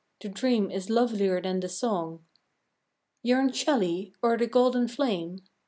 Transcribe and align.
The 0.21 0.29
dream 0.29 0.71
is 0.71 0.89
lovelier 0.89 1.39
than 1.39 1.59
the 1.59 1.69
song. 1.69 2.25
Yearned 3.21 3.55
Shelley 3.55 4.15
o'er 4.23 4.35
the 4.35 4.47
golden 4.47 4.87
flame? 4.87 5.43